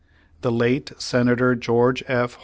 The 0.41 0.51
late 0.51 0.93
Senator 0.97 1.53
George 1.53 2.03
F. 2.07 2.39